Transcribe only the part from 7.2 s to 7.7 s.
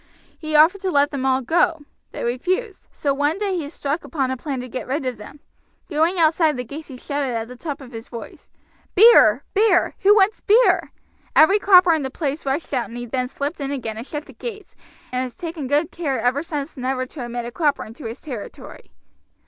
at the